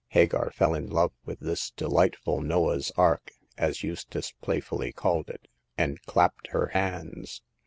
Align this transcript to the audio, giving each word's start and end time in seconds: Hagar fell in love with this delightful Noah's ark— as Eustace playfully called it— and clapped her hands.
Hagar 0.07 0.49
fell 0.55 0.73
in 0.73 0.87
love 0.89 1.11
with 1.25 1.39
this 1.41 1.69
delightful 1.69 2.41
Noah's 2.41 2.91
ark— 2.97 3.33
as 3.59 3.83
Eustace 3.83 4.33
playfully 4.41 4.91
called 4.91 5.29
it— 5.29 5.47
and 5.77 6.01
clapped 6.07 6.47
her 6.47 6.69
hands. 6.69 7.43